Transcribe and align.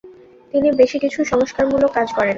তিনি 0.53 0.67
বেশি 0.81 0.97
কিছু 1.03 1.19
সংস্কারমূলক 1.31 1.91
কাজ 1.97 2.07
করেন। 2.11 2.29